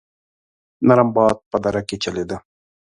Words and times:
نرم 0.87 1.09
باد 1.15 1.37
په 1.49 1.57
دره 1.63 1.81
کې 1.87 1.95
چلېده. 2.03 2.37